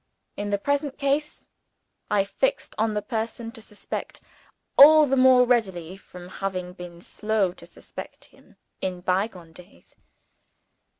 [0.35, 1.45] In the present case,
[2.09, 4.19] I fixed on the person to suspect
[4.75, 9.95] all the more readily from having been slow to suspect him in bygone days.